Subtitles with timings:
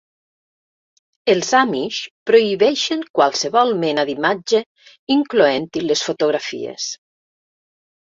[1.33, 1.99] Els Amish
[2.31, 4.61] prohibeixen qualsevol mena d'imatge,
[5.17, 6.89] incloent-hi les fotografies.